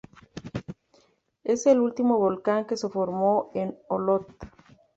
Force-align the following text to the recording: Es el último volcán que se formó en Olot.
Es 1.43 1.67
el 1.67 1.79
último 1.79 2.17
volcán 2.17 2.65
que 2.65 2.75
se 2.75 2.89
formó 2.89 3.51
en 3.53 3.77
Olot. 3.87 4.27